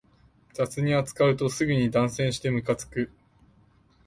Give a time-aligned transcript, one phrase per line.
[0.53, 3.11] 雑に扱うとすぐに断線してムカつく